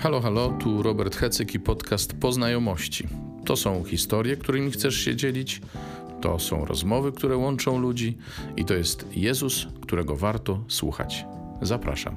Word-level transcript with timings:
Halo, 0.00 0.20
halo, 0.20 0.48
tu 0.48 0.82
Robert 0.82 1.16
Hecyk 1.16 1.54
i 1.54 1.60
podcast 1.60 2.12
Poznajomości. 2.14 3.08
To 3.44 3.56
są 3.56 3.84
historie, 3.84 4.36
którymi 4.36 4.70
chcesz 4.70 4.96
się 4.96 5.16
dzielić, 5.16 5.60
to 6.20 6.38
są 6.38 6.64
rozmowy, 6.64 7.12
które 7.12 7.36
łączą 7.36 7.78
ludzi 7.78 8.16
i 8.56 8.64
to 8.64 8.74
jest 8.74 9.06
Jezus, 9.16 9.66
którego 9.80 10.16
warto 10.16 10.64
słuchać. 10.68 11.24
Zapraszam. 11.62 12.16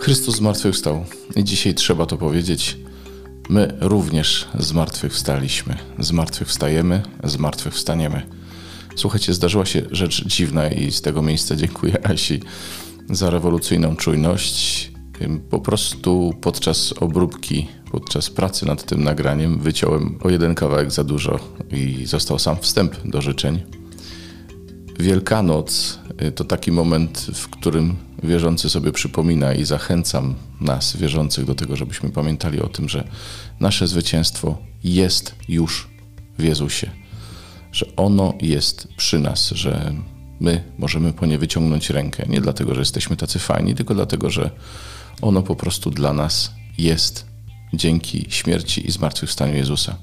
Chrystus 0.00 0.36
zmartwychwstał 0.36 1.04
i 1.36 1.44
dzisiaj 1.44 1.74
trzeba 1.74 2.06
to 2.06 2.16
powiedzieć. 2.16 2.76
My 3.48 3.76
również 3.80 4.48
zmartwychwstaliśmy, 4.58 5.76
zmartwychwstajemy, 5.98 7.02
zmartwychwstaniemy. 7.24 8.43
Słuchajcie, 8.96 9.34
zdarzyła 9.34 9.66
się 9.66 9.82
rzecz 9.90 10.26
dziwna 10.26 10.68
i 10.68 10.92
z 10.92 11.02
tego 11.02 11.22
miejsca 11.22 11.56
dziękuję 11.56 12.06
Asi 12.06 12.40
za 13.10 13.30
rewolucyjną 13.30 13.96
czujność. 13.96 14.90
Po 15.50 15.60
prostu 15.60 16.34
podczas 16.40 16.94
obróbki, 17.00 17.68
podczas 17.90 18.30
pracy 18.30 18.66
nad 18.66 18.84
tym 18.84 19.04
nagraniem 19.04 19.58
wyciąłem 19.58 20.18
o 20.22 20.30
jeden 20.30 20.54
kawałek 20.54 20.90
za 20.90 21.04
dużo 21.04 21.38
i 21.70 22.06
został 22.06 22.38
sam 22.38 22.56
wstęp 22.60 22.96
do 23.04 23.22
życzeń. 23.22 23.62
Wielkanoc 24.98 25.98
y, 26.22 26.32
to 26.32 26.44
taki 26.44 26.72
moment, 26.72 27.26
w 27.34 27.48
którym 27.48 27.96
wierzący 28.22 28.70
sobie 28.70 28.92
przypomina 28.92 29.54
i 29.54 29.64
zachęcam 29.64 30.34
nas, 30.60 30.96
wierzących, 30.96 31.44
do 31.44 31.54
tego, 31.54 31.76
żebyśmy 31.76 32.10
pamiętali 32.10 32.60
o 32.60 32.68
tym, 32.68 32.88
że 32.88 33.08
nasze 33.60 33.86
zwycięstwo 33.86 34.58
jest 34.84 35.34
już 35.48 35.88
w 36.38 36.42
Jezusie 36.42 37.03
że 37.74 37.86
ono 37.96 38.34
jest 38.40 38.88
przy 38.96 39.18
nas, 39.18 39.50
że 39.50 39.92
my 40.40 40.64
możemy 40.78 41.12
po 41.12 41.26
nie 41.26 41.38
wyciągnąć 41.38 41.90
rękę. 41.90 42.24
Nie 42.28 42.40
dlatego, 42.40 42.74
że 42.74 42.80
jesteśmy 42.80 43.16
tacy 43.16 43.38
fajni, 43.38 43.74
tylko 43.74 43.94
dlatego, 43.94 44.30
że 44.30 44.50
ono 45.22 45.42
po 45.42 45.56
prostu 45.56 45.90
dla 45.90 46.12
nas 46.12 46.52
jest 46.78 47.26
dzięki 47.72 48.26
śmierci 48.28 48.86
i 48.86 48.90
zmartwychwstaniu 48.90 49.56
Jezusa. 49.56 49.96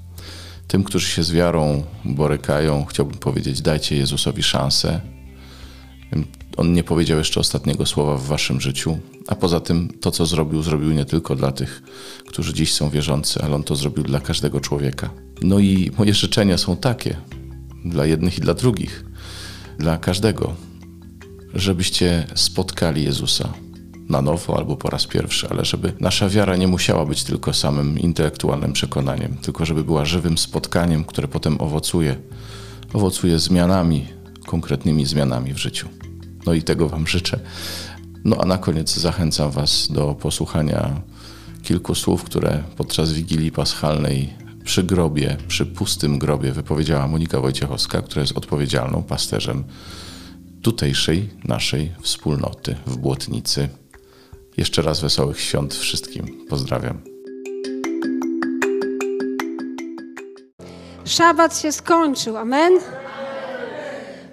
Tym, 0.68 0.84
którzy 0.84 1.08
się 1.08 1.24
z 1.24 1.32
wiarą 1.32 1.84
borykają, 2.06 2.86
chciałbym 2.86 3.18
powiedzieć: 3.18 3.62
dajcie 3.62 3.96
Jezusowi 3.98 4.44
szansę. 4.44 5.02
On 6.58 6.74
nie 6.74 6.84
powiedział 6.84 7.18
jeszcze 7.18 7.40
ostatniego 7.40 7.86
słowa 7.86 8.18
w 8.18 8.26
waszym 8.26 8.62
życiu, 8.62 9.00
a 9.28 9.36
poza 9.36 9.60
tym 9.60 9.90
to, 10.02 10.12
co 10.12 10.26
zrobił, 10.26 10.64
zrobił 10.64 10.92
nie 10.92 11.06
tylko 11.06 11.36
dla 11.36 11.52
tych, 11.52 11.84
którzy 12.28 12.54
dziś 12.54 12.74
są 12.74 12.90
wierzący, 12.90 13.42
ale 13.44 13.56
on 13.56 13.64
to 13.64 13.76
zrobił 13.76 14.04
dla 14.04 14.20
każdego 14.20 14.60
człowieka. 14.60 15.10
No 15.42 15.60
i 15.60 15.92
moje 15.98 16.14
życzenia 16.14 16.58
są 16.58 16.78
takie, 16.78 17.16
dla 17.86 18.06
jednych 18.06 18.38
i 18.38 18.42
dla 18.42 18.54
drugich, 18.54 19.06
dla 19.80 19.98
każdego, 19.98 20.56
żebyście 21.54 22.28
spotkali 22.36 23.04
Jezusa 23.04 23.54
na 24.10 24.22
nowo 24.22 24.58
albo 24.58 24.78
po 24.78 24.90
raz 24.90 25.08
pierwszy, 25.08 25.50
ale 25.50 25.66
żeby 25.66 25.94
nasza 26.00 26.30
wiara 26.30 26.56
nie 26.56 26.68
musiała 26.68 27.06
być 27.06 27.24
tylko 27.24 27.54
samym 27.54 28.00
intelektualnym 28.00 28.74
przekonaniem, 28.74 29.38
tylko 29.38 29.66
żeby 29.66 29.84
była 29.84 30.06
żywym 30.06 30.38
spotkaniem, 30.38 31.04
które 31.04 31.28
potem 31.28 31.62
owocuje, 31.62 32.16
owocuje 32.94 33.40
zmianami, 33.40 34.08
konkretnymi 34.46 35.06
zmianami 35.06 35.54
w 35.54 35.58
życiu. 35.58 35.90
No 36.46 36.54
i 36.54 36.64
tego 36.64 36.90
Wam 36.90 37.08
życzę. 37.08 37.40
No 38.24 38.38
a 38.40 38.46
na 38.46 38.58
koniec 38.58 38.96
zachęcam 38.96 39.52
Was 39.52 39.88
do 39.92 40.16
posłuchania 40.16 41.02
kilku 41.64 41.96
słów, 41.96 42.24
które 42.24 42.64
podczas 42.78 43.14
Wigilii 43.14 43.52
Paschalnej 43.52 44.41
przy 44.64 44.84
grobie, 44.84 45.38
przy 45.48 45.66
pustym 45.66 46.20
grobie 46.20 46.52
wypowiedziała 46.52 47.08
Monika 47.08 47.40
Wojciechowska, 47.40 48.02
która 48.02 48.22
jest 48.22 48.38
odpowiedzialną 48.38 49.04
pasterzem 49.04 49.64
tutejszej 50.62 51.30
naszej 51.44 51.92
wspólnoty 52.02 52.76
w 52.86 52.98
Błotnicy. 52.98 53.70
Jeszcze 54.58 54.82
raz 54.82 55.02
wesołych 55.02 55.42
świąt 55.42 55.74
wszystkim. 55.74 56.46
Pozdrawiam. 56.50 57.02
Szabat 61.06 61.60
się 61.60 61.72
skończył. 61.72 62.38
Amen. 62.38 62.74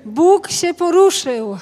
Bóg 0.05 0.51
się 0.51 0.75
poruszył. 0.75 1.59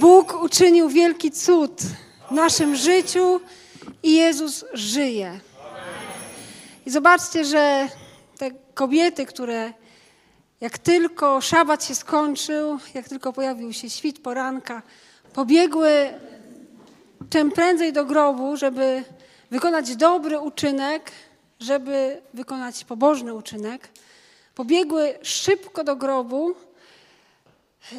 Bóg 0.00 0.42
uczynił 0.42 0.88
wielki 0.88 1.30
cud 1.30 1.82
w 2.30 2.32
naszym 2.32 2.76
życiu 2.76 3.40
i 4.02 4.16
Jezus 4.16 4.64
żyje. 4.74 5.40
I 6.90 6.92
zobaczcie, 6.92 7.44
że 7.44 7.88
te 8.38 8.50
kobiety, 8.74 9.26
które 9.26 9.72
jak 10.60 10.78
tylko 10.78 11.40
szabat 11.40 11.84
się 11.84 11.94
skończył, 11.94 12.78
jak 12.94 13.08
tylko 13.08 13.32
pojawił 13.32 13.72
się 13.72 13.90
świt 13.90 14.22
poranka, 14.22 14.82
pobiegły 15.32 16.14
czym 17.30 17.50
prędzej 17.50 17.92
do 17.92 18.04
grobu, 18.04 18.56
żeby 18.56 19.04
wykonać 19.50 19.96
dobry 19.96 20.38
uczynek, 20.38 21.12
żeby 21.60 22.22
wykonać 22.34 22.84
pobożny 22.84 23.34
uczynek. 23.34 23.88
Pobiegły 24.54 25.18
szybko 25.22 25.84
do 25.84 25.96
grobu, 25.96 26.54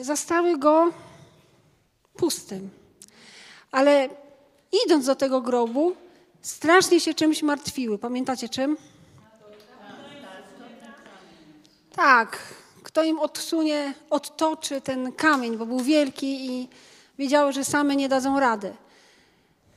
zastały 0.02 0.58
go 0.58 0.92
pustym. 2.14 2.70
Ale 3.72 4.10
idąc 4.86 5.06
do 5.06 5.16
tego 5.16 5.42
grobu, 5.42 5.96
strasznie 6.42 7.00
się 7.00 7.14
czymś 7.14 7.44
martwiły. 7.44 7.98
Pamiętacie 7.98 8.50
czym? 8.50 8.78
Tak, 11.96 12.38
kto 12.84 13.04
im 13.04 13.20
odsunie, 13.20 13.94
odtoczy 14.10 14.82
ten 14.82 15.12
kamień, 15.12 15.58
bo 15.58 15.66
był 15.66 15.80
wielki 15.80 16.52
i 16.52 16.68
wiedziały, 17.20 17.54
że 17.54 17.66
same 17.66 17.96
nie 17.96 18.10
dadzą 18.10 18.40
rady. 18.40 18.74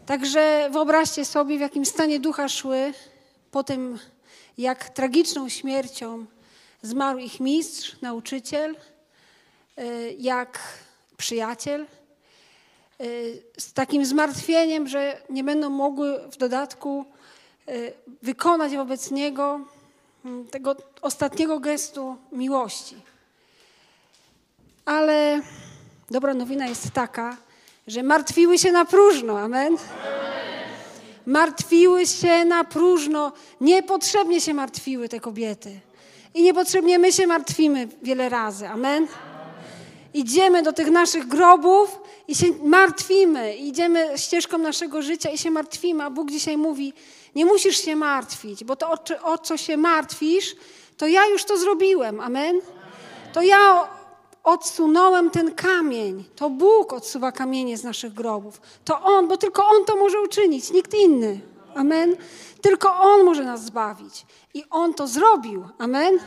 Także 0.07 0.69
wyobraźcie 0.73 1.25
sobie, 1.25 1.59
w 1.59 1.61
jakim 1.61 1.87
stanie 1.87 2.21
ducha 2.21 2.49
szły 2.49 2.93
po 3.51 3.65
tym, 3.65 3.99
jak 4.59 4.89
tragiczną 4.89 5.49
śmiercią 5.49 6.27
zmarł 6.83 7.19
ich 7.19 7.41
mistrz, 7.41 7.97
nauczyciel, 8.01 8.77
y, 9.79 10.17
jak 10.19 10.59
przyjaciel, 11.17 11.87
z 13.59 13.73
takim 13.73 14.05
zmartwieniem, 14.05 14.89
że 14.89 15.23
nie 15.31 15.45
będą 15.45 15.71
mogły 15.71 16.19
w 16.33 16.37
dodatku 16.37 17.05
y, 17.69 17.93
wykonać 18.23 18.77
wobec 18.77 19.11
Niego 19.11 19.61
mm, 20.25 20.47
tego 20.47 20.77
ostatniego 21.03 21.61
gestu 21.61 22.17
miłości. 22.33 22.97
Ale 24.85 25.41
dobra 26.11 26.35
nowina 26.35 26.67
jest 26.67 26.91
taka, 26.91 27.37
że 27.87 28.03
martwiły 28.03 28.59
się 28.59 28.73
na 28.73 28.85
próżno. 28.85 29.39
Amen. 29.39 29.77
Martwiły 31.27 32.07
się 32.07 32.45
na 32.45 32.65
próżno. 32.65 33.33
Niepotrzebnie 33.61 34.41
się 34.41 34.55
martwiły 34.55 35.09
te 35.09 35.21
kobiety. 35.21 35.81
I 36.35 36.43
niepotrzebnie 36.43 36.99
my 36.99 37.13
się 37.13 37.27
martwimy 37.27 37.89
wiele 38.03 38.29
razy. 38.29 38.69
Amen. 38.69 39.07
Idziemy 40.15 40.63
do 40.63 40.73
tych 40.73 40.91
naszych 40.91 41.29
grobów 41.29 42.01
i 42.29 42.35
się 42.35 42.47
martwimy, 42.63 43.57
idziemy 43.57 44.19
ścieżką 44.19 44.59
naszego 44.59 45.03
życia 45.03 45.31
i 45.31 45.39
się 45.39 45.51
martwimy, 45.51 46.05
a 46.05 46.11
Bóg 46.11 46.31
dzisiaj 46.31 46.57
mówi, 46.57 46.93
nie 47.35 47.45
musisz 47.45 47.77
się 47.77 47.97
martwić, 47.97 48.65
bo 48.65 48.77
to 48.77 48.91
o, 48.91 48.99
o 49.23 49.39
co 49.39 49.57
się 49.57 49.77
martwisz, 49.77 50.57
to 50.97 51.07
ja 51.07 51.27
już 51.27 51.45
to 51.45 51.59
zrobiłem, 51.59 52.21
amen? 52.21 52.61
To 53.33 53.43
ja 53.43 53.89
odsunąłem 54.45 55.31
ten 55.31 55.55
kamień, 55.55 56.25
to 56.37 56.51
Bóg 56.51 56.93
odsuwa 56.93 57.33
kamienie 57.33 57.79
z 57.79 57.85
naszych 57.85 58.13
grobów. 58.13 58.61
To 58.85 59.01
On, 59.03 59.29
bo 59.29 59.37
tylko 59.37 59.69
On 59.69 59.85
to 59.85 59.97
może 59.97 60.21
uczynić, 60.21 60.71
nikt 60.71 60.95
inny, 60.95 61.41
amen? 61.75 62.17
Tylko 62.61 62.95
On 62.95 63.25
może 63.25 63.45
nas 63.45 63.65
zbawić 63.65 64.27
i 64.55 64.65
On 64.71 64.95
to 64.95 65.07
zrobił, 65.07 65.69
amen? 65.79 66.19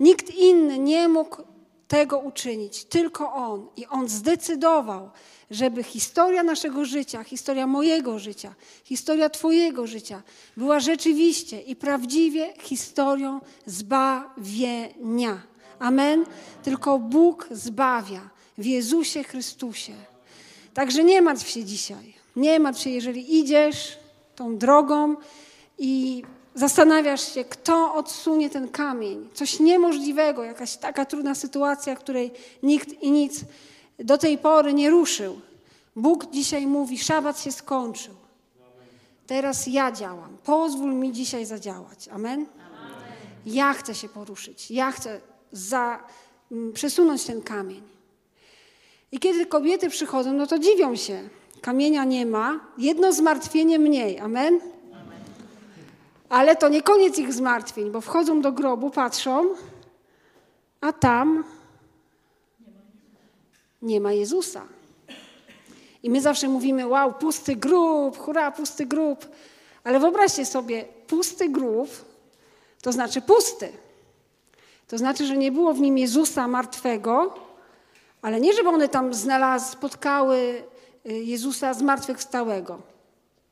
Nikt 0.00 0.34
inny 0.34 0.78
nie 0.78 1.08
mógł 1.08 1.49
tego 1.90 2.18
uczynić, 2.18 2.84
tylko 2.84 3.32
On. 3.32 3.68
I 3.76 3.86
On 3.86 4.08
zdecydował, 4.08 5.10
żeby 5.50 5.82
historia 5.82 6.42
naszego 6.42 6.84
życia, 6.84 7.24
historia 7.24 7.66
mojego 7.66 8.18
życia, 8.18 8.54
historia 8.84 9.30
Twojego 9.30 9.86
życia 9.86 10.22
była 10.56 10.80
rzeczywiście 10.80 11.60
i 11.60 11.76
prawdziwie 11.76 12.54
historią 12.60 13.40
zbawienia. 13.66 15.42
Amen? 15.78 16.24
Tylko 16.62 16.98
Bóg 16.98 17.48
zbawia 17.50 18.30
w 18.58 18.66
Jezusie 18.66 19.24
Chrystusie. 19.24 19.94
Także 20.74 21.04
nie 21.04 21.22
martw 21.22 21.48
się 21.48 21.64
dzisiaj. 21.64 22.14
Nie 22.36 22.60
martw 22.60 22.82
się, 22.82 22.90
jeżeli 22.90 23.38
idziesz 23.38 23.98
tą 24.36 24.58
drogą 24.58 25.16
i 25.78 26.22
Zastanawiasz 26.60 27.34
się, 27.34 27.44
kto 27.44 27.94
odsunie 27.94 28.50
ten 28.50 28.68
kamień. 28.68 29.28
Coś 29.34 29.60
niemożliwego, 29.60 30.44
jakaś 30.44 30.76
taka 30.76 31.04
trudna 31.04 31.34
sytuacja, 31.34 31.96
której 31.96 32.30
nikt 32.62 33.02
i 33.02 33.10
nic 33.10 33.40
do 33.98 34.18
tej 34.18 34.38
pory 34.38 34.74
nie 34.74 34.90
ruszył. 34.90 35.40
Bóg 35.96 36.30
dzisiaj 36.30 36.66
mówi: 36.66 36.98
Szabat 36.98 37.40
się 37.40 37.52
skończył. 37.52 38.14
Teraz 39.26 39.66
ja 39.66 39.92
działam. 39.92 40.36
Pozwól 40.44 40.94
mi 40.94 41.12
dzisiaj 41.12 41.46
zadziałać. 41.46 42.08
Amen? 42.08 42.46
Ja 43.46 43.72
chcę 43.72 43.94
się 43.94 44.08
poruszyć. 44.08 44.70
Ja 44.70 44.92
chcę 44.92 45.20
za, 45.52 45.98
mm, 46.52 46.72
przesunąć 46.72 47.24
ten 47.24 47.42
kamień. 47.42 47.82
I 49.12 49.18
kiedy 49.18 49.46
kobiety 49.46 49.90
przychodzą, 49.90 50.32
no 50.32 50.46
to 50.46 50.58
dziwią 50.58 50.96
się. 50.96 51.28
Kamienia 51.60 52.04
nie 52.04 52.26
ma, 52.26 52.60
jedno 52.78 53.12
zmartwienie 53.12 53.78
mniej. 53.78 54.18
Amen? 54.18 54.60
Ale 56.30 56.56
to 56.56 56.68
nie 56.68 56.82
koniec 56.82 57.18
ich 57.18 57.32
zmartwień, 57.32 57.90
bo 57.90 58.00
wchodzą 58.00 58.40
do 58.40 58.52
grobu, 58.52 58.90
patrzą, 58.90 59.54
a 60.80 60.92
tam 60.92 61.44
nie 63.82 64.00
ma 64.00 64.12
Jezusa. 64.12 64.62
I 66.02 66.10
my 66.10 66.20
zawsze 66.20 66.48
mówimy, 66.48 66.86
wow, 66.86 67.14
pusty 67.14 67.56
grób, 67.56 68.18
hurra, 68.18 68.50
pusty 68.50 68.86
grób. 68.86 69.28
Ale 69.84 70.00
wyobraźcie 70.00 70.46
sobie, 70.46 70.84
pusty 71.06 71.48
grób 71.48 71.90
to 72.82 72.92
znaczy 72.92 73.20
pusty. 73.20 73.72
To 74.88 74.98
znaczy, 74.98 75.26
że 75.26 75.36
nie 75.36 75.52
było 75.52 75.74
w 75.74 75.80
nim 75.80 75.98
Jezusa 75.98 76.48
martwego, 76.48 77.34
ale 78.22 78.40
nie, 78.40 78.52
żeby 78.52 78.68
one 78.68 78.88
tam 78.88 79.14
znalazły, 79.14 79.68
spotkały 79.68 80.62
y, 81.06 81.12
Jezusa 81.12 81.74
zmartwychwstałego. 81.74 82.78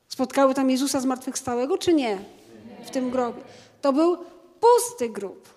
Spotkały 0.09 0.55
tam 0.55 0.71
Jezusa 0.71 1.01
zmartwychwstałego, 1.01 1.79
czy 1.79 1.95
nie? 1.95 2.19
W 2.89 2.91
tym 2.91 3.11
grobie. 3.11 3.43
To 3.83 3.93
był 3.93 4.17
pusty 4.61 5.09
grób. 5.09 5.49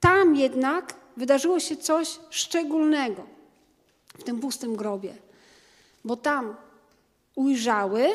Tam 0.00 0.36
jednak 0.36 0.94
wydarzyło 1.16 1.60
się 1.60 1.76
coś 1.76 2.18
szczególnego 2.30 3.26
w 4.18 4.24
tym 4.24 4.40
pustym 4.40 4.76
grobie, 4.76 5.14
bo 6.04 6.16
tam 6.16 6.56
ujrzały 7.34 8.08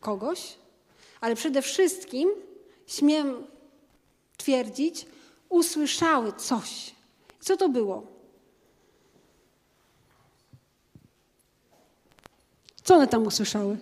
kogoś, 0.00 0.54
ale 1.20 1.34
przede 1.34 1.62
wszystkim, 1.62 2.30
śmiem 2.86 3.46
twierdzić, 4.36 5.06
usłyszały 5.48 6.32
coś. 6.32 6.94
Co 7.40 7.56
to 7.56 7.68
było? 7.68 8.06
Co 12.84 12.94
one 12.94 13.06
tam 13.06 13.26
usłyszały? 13.26 13.78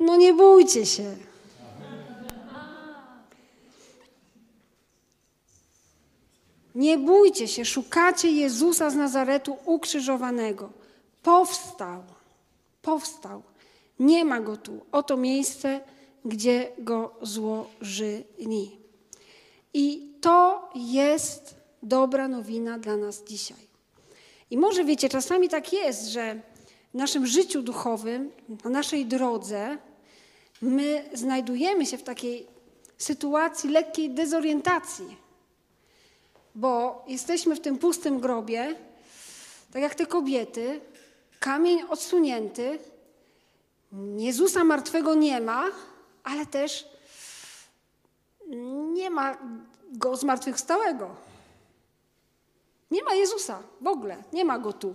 No 0.00 0.16
bójcie 0.70 0.86
się. 0.86 1.16
Nie 6.74 6.98
bójcie 6.98 7.48
się, 7.48 7.64
szukacie 7.64 8.30
Jezusa 8.30 8.90
z 8.90 8.94
Nazaretu 8.94 9.56
ukrzyżowanego. 9.64 10.70
Powstał, 11.22 12.02
powstał. 12.82 13.42
Nie 13.98 14.24
ma 14.24 14.40
go 14.40 14.56
tu. 14.56 14.80
Oto 14.92 15.16
miejsce, 15.16 15.80
gdzie 16.24 16.72
go 16.78 17.14
złożyli. 17.22 18.78
I 19.74 20.12
to 20.20 20.68
jest 20.74 21.54
dobra 21.82 22.28
nowina 22.28 22.78
dla 22.78 22.96
nas 22.96 23.24
dzisiaj. 23.24 23.70
I 24.50 24.58
może 24.58 24.84
wiecie, 24.84 25.08
czasami 25.08 25.48
tak 25.48 25.72
jest, 25.72 26.06
że 26.08 26.40
w 26.94 26.94
naszym 26.94 27.26
życiu 27.26 27.62
duchowym, 27.62 28.30
na 28.64 28.70
naszej 28.70 29.06
drodze, 29.06 29.78
my 30.62 31.10
znajdujemy 31.14 31.86
się 31.86 31.98
w 31.98 32.02
takiej 32.02 32.46
sytuacji 32.98 33.70
lekkiej 33.70 34.10
dezorientacji, 34.10 35.16
bo 36.54 37.04
jesteśmy 37.08 37.56
w 37.56 37.60
tym 37.60 37.78
pustym 37.78 38.20
grobie, 38.20 38.74
tak 39.72 39.82
jak 39.82 39.94
te 39.94 40.06
kobiety, 40.06 40.80
kamień 41.40 41.82
odsunięty, 41.88 42.78
Jezusa 44.16 44.64
martwego 44.64 45.14
nie 45.14 45.40
ma, 45.40 45.64
ale 46.24 46.46
też 46.46 46.88
nie 48.92 49.10
ma 49.10 49.38
go 49.92 50.16
zmartwychwstałego. 50.16 51.16
Nie 52.90 53.04
ma 53.04 53.14
Jezusa 53.14 53.62
w 53.80 53.86
ogóle, 53.86 54.22
nie 54.32 54.44
ma 54.44 54.58
go 54.58 54.72
tu. 54.72 54.94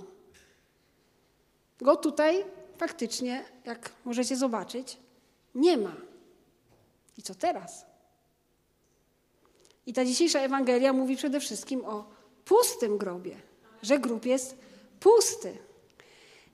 Go 1.81 1.95
tutaj 1.95 2.45
faktycznie, 2.77 3.45
jak 3.65 3.91
możecie 4.06 4.35
zobaczyć, 4.35 4.97
nie 5.56 5.78
ma. 5.78 5.96
I 7.18 7.22
co 7.22 7.36
teraz? 7.36 7.86
I 9.86 9.94
ta 9.94 10.06
dzisiejsza 10.06 10.40
Ewangelia 10.40 10.94
mówi 10.94 11.18
przede 11.18 11.40
wszystkim 11.40 11.86
o 11.86 12.06
pustym 12.46 12.98
grobie, 12.98 13.36
że 13.81 14.00
grób 14.00 14.25
jest 14.25 14.56
pusty. 15.00 15.57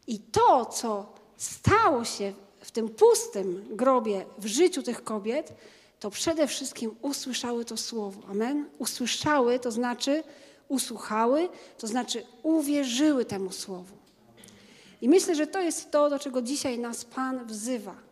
I 0.07 0.19
to, 0.19 0.65
co 0.65 1.13
stało 1.37 2.05
się 2.05 2.33
w 2.59 2.71
tym 2.71 2.89
pustym 2.89 3.75
grobie 3.75 4.25
w 4.37 4.45
życiu 4.45 4.83
tych 4.83 5.03
kobiet, 5.03 5.53
to 5.99 6.09
przede 6.09 6.47
wszystkim 6.47 6.95
usłyszały 7.01 7.65
to 7.65 7.77
słowo. 7.77 8.21
Amen? 8.27 8.69
Usłyszały, 8.79 9.59
to 9.59 9.71
znaczy 9.71 10.23
usłuchały, 10.67 11.49
to 11.77 11.87
znaczy 11.87 12.25
uwierzyły 12.43 13.25
temu 13.25 13.51
słowu. 13.51 13.95
I 15.01 15.09
myślę, 15.09 15.35
że 15.35 15.47
to 15.47 15.61
jest 15.61 15.91
to, 15.91 16.09
do 16.09 16.19
czego 16.19 16.41
dzisiaj 16.41 16.79
nas 16.79 17.05
Pan 17.05 17.45
wzywa 17.45 18.10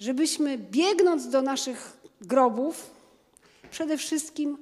żebyśmy 0.00 0.58
biegnąc 0.58 1.28
do 1.28 1.42
naszych 1.42 1.96
grobów, 2.20 2.90
przede 3.70 3.98
wszystkim 3.98 4.58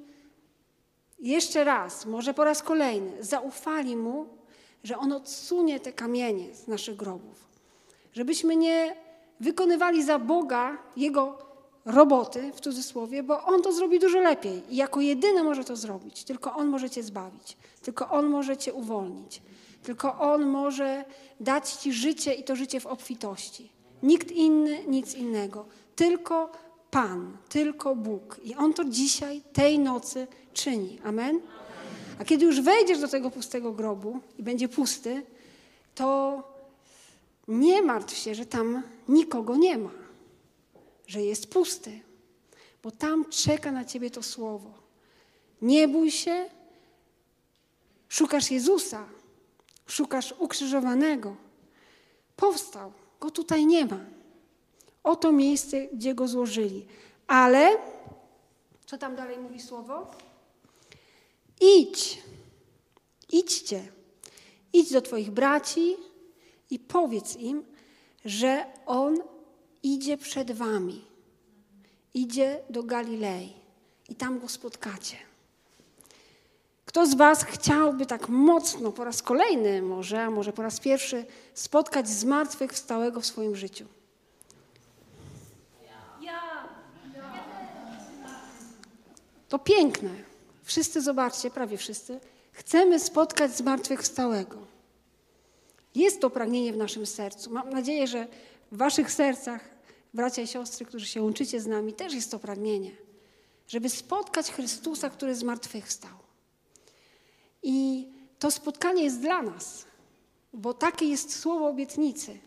jeszcze 1.19 1.63
raz, 1.63 2.05
może 2.05 2.33
po 2.33 2.43
raz 2.43 2.63
kolejny, 2.63 3.23
zaufali 3.23 3.95
Mu, 3.95 4.27
że 4.83 4.97
On 4.97 5.11
odsunie 5.11 5.79
te 5.79 5.93
kamienie 5.93 6.55
z 6.55 6.67
naszych 6.67 6.95
grobów. 6.95 7.47
Żebyśmy 8.13 8.55
nie 8.55 8.95
wykonywali 9.39 10.03
za 10.03 10.19
Boga 10.19 10.77
Jego 10.97 11.37
roboty, 11.85 12.51
w 12.55 12.61
cudzysłowie, 12.61 13.23
bo 13.23 13.43
On 13.43 13.61
to 13.61 13.71
zrobi 13.71 13.99
dużo 13.99 14.19
lepiej 14.19 14.61
i 14.69 14.75
jako 14.75 15.01
jedyny 15.01 15.43
może 15.43 15.63
to 15.63 15.75
zrobić. 15.75 16.23
Tylko 16.23 16.55
On 16.55 16.67
może 16.67 16.89
Cię 16.89 17.03
zbawić, 17.03 17.57
tylko 17.81 18.09
On 18.09 18.27
może 18.27 18.57
Cię 18.57 18.73
uwolnić, 18.73 19.41
tylko 19.83 20.19
On 20.19 20.45
może 20.45 21.05
dać 21.39 21.71
Ci 21.71 21.93
życie 21.93 22.33
i 22.33 22.43
to 22.43 22.55
życie 22.55 22.79
w 22.79 22.85
obfitości. 22.85 23.78
Nikt 24.03 24.31
inny, 24.31 24.83
nic 24.87 25.15
innego. 25.15 25.65
Tylko 25.95 26.51
Pan, 26.91 27.37
tylko 27.49 27.95
Bóg. 27.95 28.39
I 28.43 28.55
On 28.55 28.73
to 28.73 28.85
dzisiaj, 28.85 29.41
tej 29.53 29.79
nocy 29.79 30.27
czyni. 30.53 30.99
Amen? 31.03 31.39
A 32.19 32.25
kiedy 32.25 32.45
już 32.45 32.61
wejdziesz 32.61 32.99
do 32.99 33.07
tego 33.07 33.31
pustego 33.31 33.71
grobu 33.71 34.19
i 34.37 34.43
będzie 34.43 34.69
pusty, 34.69 35.25
to 35.95 36.43
nie 37.47 37.81
martw 37.81 38.17
się, 38.17 38.35
że 38.35 38.45
tam 38.45 38.83
nikogo 39.07 39.55
nie 39.55 39.77
ma, 39.77 39.91
że 41.07 41.21
jest 41.21 41.49
pusty, 41.49 41.99
bo 42.83 42.91
tam 42.91 43.25
czeka 43.29 43.71
na 43.71 43.85
ciebie 43.85 44.11
to 44.11 44.23
słowo. 44.23 44.73
Nie 45.61 45.87
bój 45.87 46.11
się, 46.11 46.49
szukasz 48.09 48.51
Jezusa, 48.51 49.05
szukasz 49.87 50.33
ukrzyżowanego. 50.39 51.35
Powstał. 52.35 52.91
Go 53.19 53.31
tutaj 53.31 53.65
nie 53.65 53.85
ma. 53.85 53.99
Oto 55.03 55.31
miejsce, 55.31 55.87
gdzie 55.87 56.15
go 56.15 56.27
złożyli. 56.27 56.85
Ale, 57.27 57.77
co 58.85 58.97
tam 58.97 59.15
dalej 59.15 59.37
mówi 59.37 59.61
słowo? 59.61 60.11
Idź, 61.61 62.21
idźcie, 63.31 63.91
idź 64.73 64.91
do 64.91 65.01
Twoich 65.01 65.31
braci 65.31 65.95
i 66.69 66.79
powiedz 66.79 67.35
im, 67.35 67.63
że 68.25 68.65
On 68.85 69.17
idzie 69.83 70.17
przed 70.17 70.51
Wami, 70.51 71.05
idzie 72.13 72.63
do 72.69 72.83
Galilei 72.83 73.53
i 74.09 74.15
tam 74.15 74.39
go 74.39 74.49
spotkacie. 74.49 75.28
Kto 76.89 77.05
z 77.05 77.15
Was 77.15 77.43
chciałby 77.43 78.05
tak 78.05 78.29
mocno, 78.29 78.91
po 78.91 79.03
raz 79.03 79.21
kolejny 79.21 79.81
może, 79.81 80.23
a 80.23 80.29
może 80.29 80.53
po 80.53 80.61
raz 80.61 80.79
pierwszy, 80.79 81.25
spotkać 81.53 82.09
zmartwychwstałego 82.09 83.21
w 83.21 83.25
swoim 83.25 83.55
życiu? 83.55 83.85
To 89.49 89.59
piękne. 89.59 90.09
Wszyscy 90.63 91.01
zobaczcie, 91.01 91.51
prawie 91.51 91.77
wszyscy. 91.77 92.19
Chcemy 92.51 92.99
spotkać 92.99 93.57
zmartwychwstałego. 93.57 94.57
Jest 95.95 96.21
to 96.21 96.29
pragnienie 96.29 96.73
w 96.73 96.77
naszym 96.77 97.05
sercu. 97.05 97.51
Mam 97.51 97.69
nadzieję, 97.69 98.07
że 98.07 98.27
w 98.71 98.77
Waszych 98.77 99.11
sercach, 99.11 99.61
bracia 100.13 100.41
i 100.41 100.47
siostry, 100.47 100.85
którzy 100.85 101.05
się 101.05 101.21
łączycie 101.21 101.61
z 101.61 101.67
nami, 101.67 101.93
też 101.93 102.13
jest 102.13 102.31
to 102.31 102.39
pragnienie, 102.39 102.91
żeby 103.67 103.89
spotkać 103.89 104.51
Chrystusa, 104.51 105.09
który 105.09 105.35
zmartwychwstał. 105.35 106.18
I 107.63 108.07
to 108.39 108.51
spotkanie 108.51 109.03
jest 109.03 109.21
dla 109.21 109.41
nas, 109.41 109.85
bo 110.53 110.73
takie 110.73 111.05
jest 111.05 111.39
słowo 111.39 111.67
obietnicy, 111.67 112.39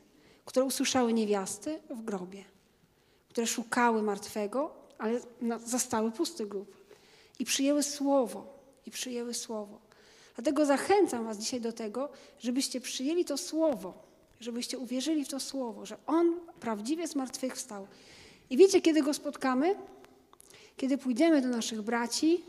które 0.44 0.66
usłyszały 0.66 1.12
niewiasty 1.12 1.80
w 1.90 2.02
grobie, 2.02 2.44
które 3.28 3.46
szukały 3.46 4.02
martwego, 4.02 4.74
ale 4.98 5.20
zastały 5.64 6.10
pusty 6.10 6.46
grób 6.46 6.76
i 7.38 7.44
przyjęły 7.44 7.82
słowo, 7.82 8.58
i 8.86 8.90
przyjęły 8.90 9.34
słowo. 9.34 9.80
Dlatego 10.34 10.66
zachęcam 10.66 11.24
Was 11.24 11.38
dzisiaj 11.38 11.60
do 11.60 11.72
tego, 11.72 12.08
żebyście 12.38 12.80
przyjęli 12.80 13.24
to 13.24 13.38
słowo 13.38 14.12
żebyście 14.42 14.78
uwierzyli 14.78 15.24
w 15.24 15.28
to 15.28 15.40
słowo, 15.40 15.86
że 15.86 15.96
On 16.06 16.40
prawdziwie 16.60 17.06
zmartwychwstał. 17.06 17.86
I 18.50 18.56
wiecie, 18.56 18.80
kiedy 18.80 19.02
Go 19.02 19.14
spotkamy? 19.14 19.74
Kiedy 20.76 20.98
pójdziemy 20.98 21.42
do 21.42 21.48
naszych 21.48 21.82
braci, 21.82 22.44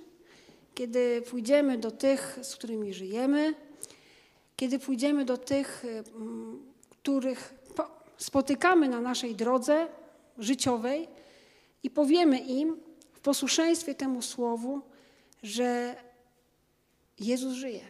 kiedy 0.76 1.22
pójdziemy 1.22 1.78
do 1.78 1.92
tych, 1.92 2.40
z 2.42 2.56
którymi 2.56 2.94
żyjemy, 2.94 3.56
kiedy 4.56 4.80
pójdziemy 4.80 5.26
do 5.26 5.38
tych, 5.38 5.86
mm, 6.16 6.74
których 6.90 7.54
spotykamy 8.18 8.90
na 8.90 9.02
naszej 9.02 9.36
drodze 9.36 9.88
życiowej 10.38 11.08
i 11.84 11.90
powiemy 11.90 12.40
im 12.40 12.78
w 13.14 13.20
posłuszeństwie 13.20 13.96
temu 13.96 14.22
słowu, 14.22 14.82
że 15.44 15.96
Jezus 17.20 17.54
żyje, 17.54 17.82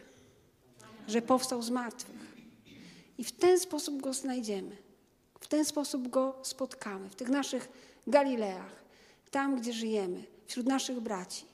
że 1.08 1.22
powstał 1.22 1.62
z 1.62 1.70
martwych. 1.70 2.34
I 3.18 3.24
w 3.24 3.32
ten 3.32 3.60
sposób 3.60 4.00
go 4.00 4.12
znajdziemy. 4.12 4.76
W 5.40 5.48
ten 5.48 5.64
sposób 5.64 6.08
go 6.08 6.38
spotkamy, 6.42 7.10
w 7.10 7.14
tych 7.14 7.28
naszych 7.28 7.68
Galileach, 8.06 8.84
tam, 9.30 9.60
gdzie 9.60 9.72
żyjemy, 9.72 10.24
wśród 10.46 10.66
naszych 10.66 11.00
braci. 11.00 11.53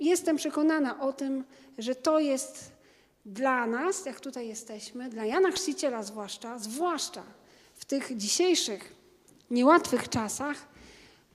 Jestem 0.00 0.36
przekonana 0.36 1.00
o 1.00 1.12
tym, 1.12 1.44
że 1.78 1.94
to 1.94 2.18
jest 2.18 2.72
dla 3.26 3.66
nas, 3.66 4.06
jak 4.06 4.20
tutaj 4.20 4.48
jesteśmy, 4.48 5.08
dla 5.08 5.24
Jana 5.24 5.50
Chrzciciela 5.50 6.02
zwłaszcza, 6.02 6.58
zwłaszcza 6.58 7.22
w 7.74 7.84
tych 7.84 8.16
dzisiejszych 8.16 8.94
niełatwych 9.50 10.08
czasach, 10.08 10.68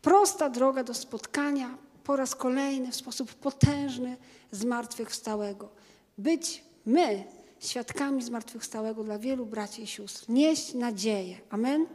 prosta 0.01 0.49
droga 0.49 0.83
do 0.83 0.93
spotkania 0.93 1.77
po 2.03 2.15
raz 2.15 2.35
kolejny 2.35 2.91
w 2.91 2.95
sposób 2.95 3.33
potężny 3.33 4.17
zmartwychwstałego. 4.51 5.69
Być 6.17 6.63
my 6.85 7.23
świadkami 7.59 8.23
zmartwychwstałego 8.23 9.03
dla 9.03 9.19
wielu 9.19 9.45
braci 9.45 9.83
i 9.83 9.87
sióstr. 9.87 10.25
Nieść 10.29 10.73
nadzieję. 10.73 11.37
Amen? 11.49 11.85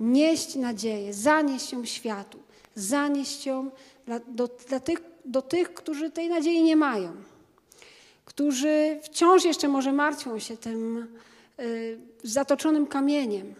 Nieść 0.00 0.54
nadzieję, 0.54 1.14
zanieść 1.14 1.72
ją 1.72 1.84
światu, 1.84 2.38
zanieść 2.74 3.46
ją 3.46 3.70
dla, 4.06 4.20
do, 4.28 4.48
dla 4.68 4.80
tych, 4.80 4.98
do 5.24 5.42
tych, 5.42 5.74
którzy 5.74 6.10
tej 6.10 6.28
nadziei 6.28 6.62
nie 6.62 6.76
mają, 6.76 7.12
którzy 8.24 9.00
wciąż 9.02 9.44
jeszcze 9.44 9.68
może 9.68 9.92
martwią 9.92 10.38
się 10.38 10.56
tym 10.56 11.08
y, 11.60 11.98
zatoczonym 12.22 12.86
kamieniem, 12.86 13.54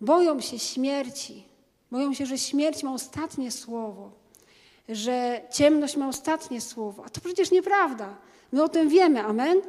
boją 0.00 0.40
się 0.40 0.58
śmierci, 0.58 1.44
boją 1.90 2.14
się, 2.14 2.26
że 2.26 2.38
śmierć 2.38 2.82
ma 2.82 2.92
ostatnie 2.92 3.50
słowo, 3.50 4.10
że 4.88 5.40
ciemność 5.52 5.96
ma 5.96 6.08
ostatnie 6.08 6.60
słowo. 6.60 7.04
A 7.06 7.08
to 7.08 7.20
przecież 7.20 7.50
nieprawda. 7.50 8.16
My 8.52 8.62
o 8.62 8.68
tym 8.68 8.88
wiemy, 8.88 9.22
amen? 9.22 9.60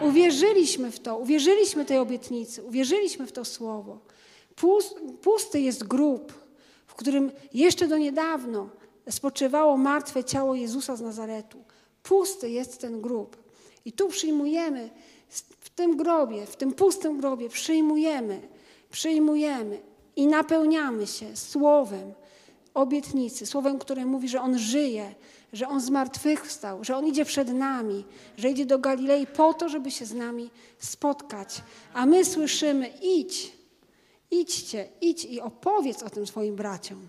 Uwierzyliśmy 0.00 0.90
w 0.90 1.00
to, 1.00 1.18
uwierzyliśmy 1.18 1.84
tej 1.84 1.98
obietnicy, 1.98 2.62
uwierzyliśmy 2.62 3.26
w 3.26 3.32
to 3.32 3.44
słowo. 3.44 3.98
Pusty 5.22 5.60
jest 5.60 5.84
grób, 5.84 6.32
w 6.86 6.94
którym 6.94 7.32
jeszcze 7.54 7.88
do 7.88 7.98
niedawno 7.98 8.68
spoczywało 9.10 9.76
martwe 9.76 10.24
ciało 10.24 10.54
Jezusa 10.54 10.96
z 10.96 11.00
Nazaretu. 11.00 11.58
Pusty 12.02 12.50
jest 12.50 12.80
ten 12.80 13.00
grób. 13.00 13.36
I 13.84 13.92
tu 13.92 14.08
przyjmujemy, 14.08 14.90
w 15.60 15.70
tym 15.70 15.96
grobie, 15.96 16.46
w 16.46 16.56
tym 16.56 16.72
pustym 16.72 17.18
grobie, 17.18 17.48
przyjmujemy, 17.48 18.40
przyjmujemy 18.90 19.80
i 20.16 20.26
napełniamy 20.26 21.06
się 21.06 21.36
słowem 21.36 22.12
obietnicy, 22.74 23.46
słowem, 23.46 23.78
które 23.78 24.06
mówi, 24.06 24.28
że 24.28 24.40
On 24.40 24.58
żyje, 24.58 25.14
że 25.52 25.68
On 25.68 25.80
zmartwychwstał, 25.80 26.84
że 26.84 26.96
On 26.96 27.06
idzie 27.06 27.24
przed 27.24 27.54
nami, 27.54 28.04
że 28.36 28.50
idzie 28.50 28.66
do 28.66 28.78
Galilei 28.78 29.26
po 29.26 29.54
to, 29.54 29.68
żeby 29.68 29.90
się 29.90 30.06
z 30.06 30.14
nami 30.14 30.50
spotkać. 30.78 31.62
A 31.94 32.06
my 32.06 32.24
słyszymy: 32.24 32.88
idź, 33.02 33.52
idźcie, 34.30 34.88
idź 35.00 35.24
i 35.24 35.40
opowiedz 35.40 36.02
o 36.02 36.10
tym 36.10 36.26
swoim 36.26 36.56
braciom. 36.56 37.08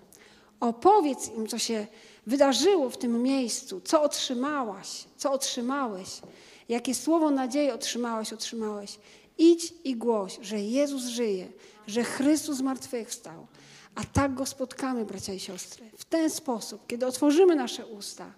Opowiedz 0.63 1.32
im, 1.38 1.48
co 1.48 1.58
się 1.58 1.88
wydarzyło 2.27 2.89
w 2.89 2.98
tym 2.98 3.24
miejscu, 3.24 3.82
co 3.82 4.01
otrzymałaś, 4.01 5.05
co 5.17 5.32
otrzymałeś, 5.32 6.22
jakie 6.70 6.96
słowo 6.96 7.32
nadziei 7.32 7.72
otrzymałaś, 7.72 8.34
otrzymałeś. 8.34 9.00
Idź 9.38 9.74
i 9.84 9.96
głoś, 9.96 10.39
że 10.41 10.60
Jezus 10.60 11.03
żyje, 11.03 11.48
że 11.88 12.03
Chrystus 12.03 12.58
zmartwychwstał. 12.58 13.48
A 13.96 14.03
tak 14.03 14.34
go 14.34 14.46
spotkamy, 14.46 15.05
bracia 15.05 15.34
i 15.34 15.39
siostry, 15.39 15.89
w 15.98 16.05
ten 16.05 16.29
sposób, 16.29 16.88
kiedy 16.88 17.05
otworzymy 17.05 17.55
nasze 17.55 17.86
usta 17.86 18.32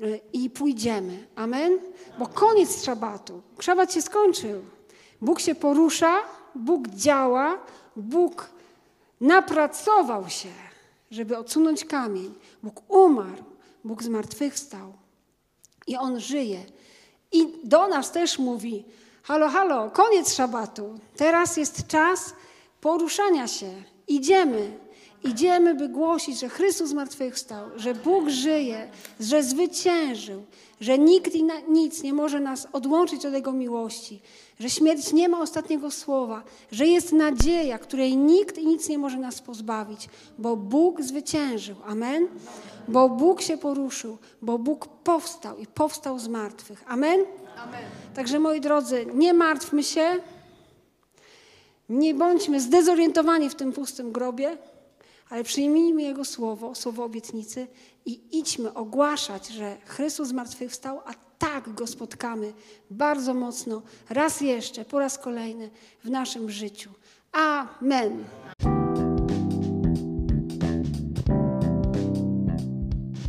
y, 0.00 0.20
i 0.32 0.50
pójdziemy. 0.50 1.26
Amen? 1.36 1.78
Bo 2.18 2.26
koniec 2.26 2.84
szabatu. 2.84 3.42
Szabat 3.60 3.94
się 3.94 4.02
skończył. 4.02 4.62
Bóg 5.20 5.40
się 5.40 5.54
porusza, 5.54 6.22
Bóg 6.54 6.88
działa, 6.88 7.58
Bóg 7.96 8.50
napracował 9.20 10.28
się, 10.28 10.69
żeby 11.10 11.38
odsunąć 11.38 11.84
kamień. 11.84 12.34
Bóg 12.62 12.82
umarł, 12.88 13.44
Bóg 13.84 14.02
zmartwychwstał 14.02 14.92
i 15.86 15.96
On 15.96 16.20
żyje. 16.20 16.64
I 17.32 17.46
do 17.64 17.88
nas 17.88 18.12
też 18.12 18.38
mówi, 18.38 18.84
halo, 19.22 19.48
halo, 19.48 19.90
koniec 19.90 20.34
szabatu. 20.34 20.98
Teraz 21.16 21.56
jest 21.56 21.86
czas 21.86 22.34
poruszania 22.80 23.48
się. 23.48 23.82
Idziemy. 24.08 24.78
Idziemy, 25.24 25.74
by 25.74 25.88
głosić, 25.88 26.40
że 26.40 26.48
Chrystus 26.48 26.90
zmartwychwstał, 26.90 27.66
że 27.76 27.94
Bóg 27.94 28.28
żyje, 28.28 28.90
że 29.20 29.42
zwyciężył, 29.42 30.42
że 30.80 30.98
nikt 30.98 31.34
i 31.34 31.44
nic 31.68 32.02
nie 32.02 32.12
może 32.12 32.40
nas 32.40 32.68
odłączyć 32.72 33.26
od 33.26 33.32
Jego 33.32 33.52
miłości, 33.52 34.20
że 34.60 34.70
śmierć 34.70 35.12
nie 35.12 35.28
ma 35.28 35.40
ostatniego 35.40 35.90
słowa, 35.90 36.42
że 36.72 36.86
jest 36.86 37.12
nadzieja, 37.12 37.78
której 37.78 38.16
nikt 38.16 38.58
i 38.58 38.66
nic 38.66 38.88
nie 38.88 38.98
może 38.98 39.18
nas 39.18 39.40
pozbawić, 39.40 40.08
bo 40.38 40.56
Bóg 40.56 41.02
zwyciężył. 41.02 41.76
Amen? 41.86 42.28
Bo 42.88 43.08
Bóg 43.08 43.42
się 43.42 43.58
poruszył, 43.58 44.18
bo 44.42 44.58
Bóg 44.58 44.86
powstał 44.86 45.58
i 45.58 45.66
powstał 45.66 46.18
z 46.18 46.28
martwych. 46.28 46.84
Amen? 46.86 47.20
Amen. 47.56 47.84
Także 48.14 48.38
moi 48.38 48.60
drodzy, 48.60 49.06
nie 49.14 49.34
martwmy 49.34 49.82
się, 49.82 50.06
nie 51.88 52.14
bądźmy 52.14 52.60
zdezorientowani 52.60 53.50
w 53.50 53.54
tym 53.54 53.72
pustym 53.72 54.12
grobie, 54.12 54.56
ale 55.30 55.44
przyjmijmy 55.44 56.02
Jego 56.02 56.24
słowo, 56.24 56.74
słowo 56.74 57.04
obietnicy 57.04 57.66
i 58.06 58.20
idźmy 58.38 58.74
ogłaszać, 58.74 59.48
że 59.48 59.76
Chrystus 59.86 60.28
zmartwychwstał, 60.28 61.00
a 61.06 61.14
tak 61.38 61.74
Go 61.74 61.86
spotkamy 61.86 62.52
bardzo 62.90 63.34
mocno, 63.34 63.82
raz 64.10 64.40
jeszcze, 64.40 64.84
po 64.84 64.98
raz 64.98 65.18
kolejny 65.18 65.70
w 66.04 66.10
naszym 66.10 66.50
życiu. 66.50 66.90
Amen. 67.32 68.24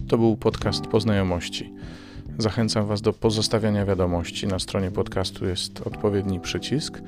To 0.08 0.18
był 0.18 0.38
podcast 0.38 0.88
Poznajomości. 0.88 1.74
Zachęcam 2.38 2.86
Was 2.86 3.02
do 3.02 3.14
pozostawiania 3.14 3.86
wiadomości. 3.86 4.48
Na 4.48 4.60
stronie 4.60 4.92
podcastu 4.92 5.46
jest 5.46 5.82
odpowiedni 5.82 6.40
przycisk 6.40 7.02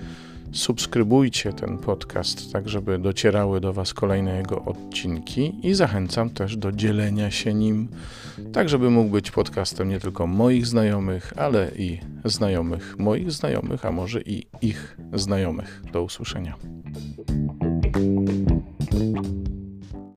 subskrybujcie 0.53 1.53
ten 1.53 1.77
podcast, 1.77 2.53
tak 2.53 2.69
żeby 2.69 2.99
docierały 2.99 3.61
do 3.61 3.73
Was 3.73 3.93
kolejne 3.93 4.37
jego 4.37 4.65
odcinki 4.65 5.53
i 5.63 5.73
zachęcam 5.73 6.29
też 6.29 6.57
do 6.57 6.71
dzielenia 6.71 7.31
się 7.31 7.53
nim, 7.53 7.87
tak 8.53 8.69
żeby 8.69 8.89
mógł 8.89 9.11
być 9.11 9.31
podcastem 9.31 9.89
nie 9.89 9.99
tylko 9.99 10.27
moich 10.27 10.67
znajomych, 10.67 11.33
ale 11.37 11.71
i 11.77 11.99
znajomych 12.25 12.99
moich 12.99 13.31
znajomych, 13.31 13.85
a 13.85 13.91
może 13.91 14.21
i 14.21 14.45
ich 14.61 14.97
znajomych. 15.13 15.83
Do 15.93 16.03
usłyszenia. 16.03 16.55